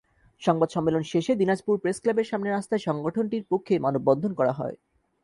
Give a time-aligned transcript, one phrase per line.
[0.41, 4.75] সংবাদ সম্মেলন শেষে দিনাজপুর প্রেসক্লাবের সামনে রাস্তায় সংগঠনটির পক্ষে মানববন্ধন করা হয়।